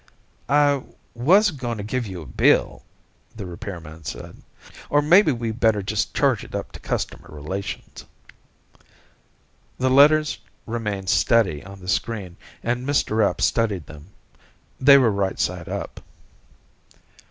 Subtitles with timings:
[0.49, 0.81] "I
[1.13, 2.81] was going to give you a bill,"
[3.35, 4.41] the repairman said.
[4.89, 8.05] "Only maybe we better just charge it up to customer relations."
[9.77, 13.17] The letters remained steady on the screen, and Mr.
[13.19, 14.07] Rapp studied them.
[14.79, 15.99] They were right side up.